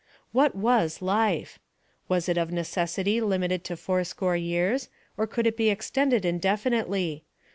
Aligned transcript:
What 0.31 0.55
was 0.55 0.99
life? 1.03 1.59
Was 2.07 2.27
it 2.27 2.35
of 2.35 2.51
necessity 2.51 3.21
limited 3.21 3.63
to 3.65 3.77
fourscore 3.77 4.35
years, 4.35 4.89
or 5.15 5.27
could 5.27 5.45
it 5.45 5.55
be 5.55 5.69
extended 5.69 6.25
indefinitely? 6.25 7.23